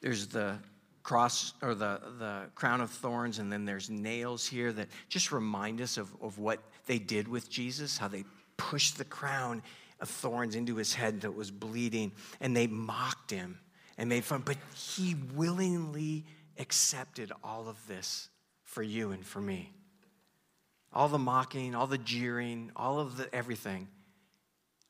[0.01, 0.59] there's the
[1.03, 5.81] cross or the, the crown of thorns, and then there's nails here that just remind
[5.81, 8.25] us of, of what they did with Jesus, how they
[8.57, 9.63] pushed the crown
[10.01, 13.59] of thorns into his head that was bleeding, and they mocked him
[13.99, 14.43] and made fun.
[14.45, 16.25] But he willingly
[16.59, 18.29] accepted all of this
[18.77, 19.73] for you and for me.
[20.93, 23.89] All the mocking, all the jeering, all of the everything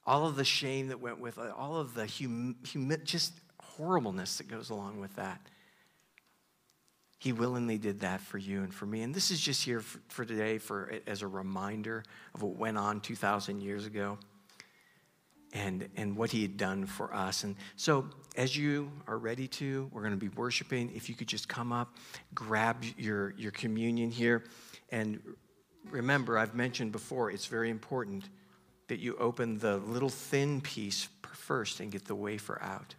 [0.07, 4.39] all of the shame that went with it, all of the hum, hum, just horribleness
[4.39, 5.41] that goes along with that.
[7.19, 9.03] He willingly did that for you and for me.
[9.03, 12.79] And this is just here for, for today for, as a reminder of what went
[12.79, 14.19] on 2,000 years ago
[15.57, 17.45] and, and what he had done for us.
[17.45, 18.05] And so,
[18.37, 20.93] as you are ready to, we're going to be worshiping.
[20.95, 21.97] If you could just come up,
[22.35, 24.45] grab your, your communion here.
[24.91, 25.21] And
[25.91, 28.29] remember, I've mentioned before, it's very important
[28.89, 32.95] that you open the little thin piece first and get the wafer out.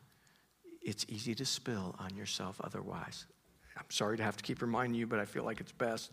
[0.82, 3.26] It's easy to spill on yourself otherwise.
[3.78, 6.10] I'm sorry to have to keep reminding you, but I feel like it's best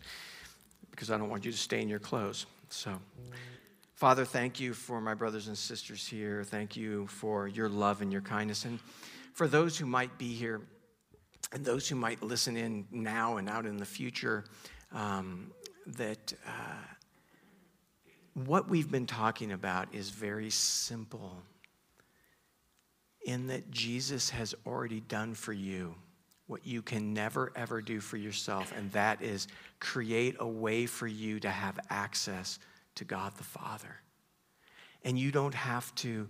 [0.91, 2.45] because I don't want you to stain your clothes.
[2.69, 2.99] So,
[3.95, 6.43] Father, thank you for my brothers and sisters here.
[6.43, 8.65] Thank you for your love and your kindness.
[8.65, 8.79] And
[9.33, 10.61] for those who might be here
[11.51, 14.45] and those who might listen in now and out in the future,
[14.93, 15.51] um,
[15.87, 16.33] that.
[16.45, 16.51] Uh,
[18.35, 21.41] what we've been talking about is very simple
[23.25, 25.95] in that Jesus has already done for you
[26.47, 29.47] what you can never ever do for yourself, and that is
[29.79, 32.59] create a way for you to have access
[32.95, 34.01] to God the Father.
[35.03, 36.27] And you don't have to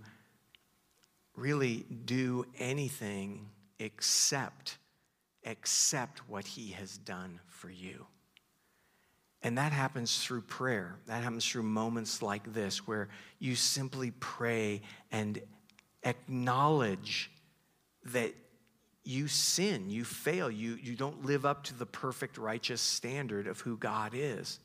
[1.34, 3.48] really do anything
[3.78, 4.78] except
[5.46, 8.04] accept what he has done for you.
[9.42, 10.96] And that happens through prayer.
[11.06, 13.08] That happens through moments like this where
[13.38, 15.40] you simply pray and
[16.02, 17.30] acknowledge
[18.06, 18.34] that
[19.04, 23.60] you sin, you fail, you, you don't live up to the perfect righteous standard of
[23.60, 24.58] who God is.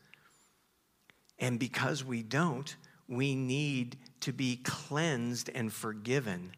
[1.41, 2.73] And because we don't,
[3.09, 6.53] we need to be cleansed and forgiven.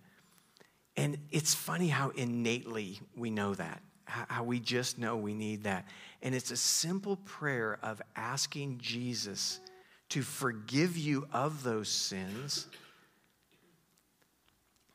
[0.95, 5.87] And it's funny how innately we know that how we just know we need that.
[6.21, 9.59] And it's a simple prayer of asking Jesus
[10.09, 12.67] to forgive you of those sins.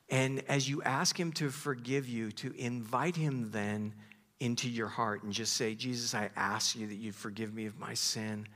[0.09, 3.95] And as you ask Him to forgive you, to invite Him then
[4.41, 7.79] into your heart and just say, Jesus, I ask you that you forgive me of
[7.79, 8.47] my sin.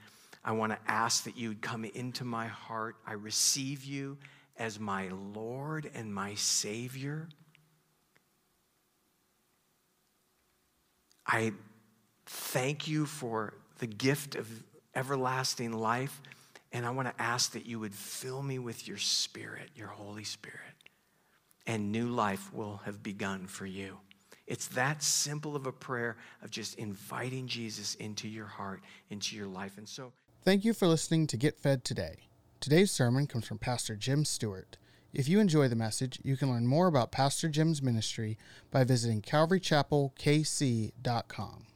[0.44, 2.96] I want to ask that you would come into my heart.
[3.06, 4.18] I receive you
[4.56, 7.28] as my Lord and my Savior.
[11.26, 11.52] I
[12.26, 14.48] thank you for the gift of
[14.94, 16.20] everlasting life.
[16.72, 20.24] And I want to ask that you would fill me with your Spirit, your Holy
[20.24, 20.58] Spirit,
[21.66, 23.98] and new life will have begun for you.
[24.46, 29.46] It's that simple of a prayer of just inviting Jesus into your heart, into your
[29.46, 29.78] life.
[29.78, 30.12] And so,
[30.44, 32.28] thank you for listening to Get Fed Today.
[32.60, 34.76] Today's sermon comes from Pastor Jim Stewart.
[35.12, 38.38] If you enjoy the message, you can learn more about Pastor Jim's ministry
[38.70, 41.66] by visiting calvarychapelkc.com.